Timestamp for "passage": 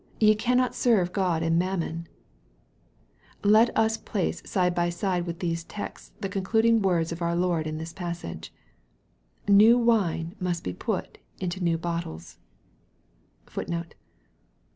7.93-8.51